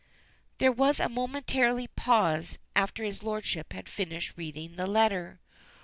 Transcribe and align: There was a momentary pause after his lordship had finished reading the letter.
There 0.57 0.71
was 0.71 0.99
a 0.99 1.07
momentary 1.07 1.85
pause 1.85 2.57
after 2.75 3.03
his 3.03 3.21
lordship 3.21 3.71
had 3.71 3.87
finished 3.87 4.33
reading 4.35 4.75
the 4.75 4.87
letter. 4.87 5.39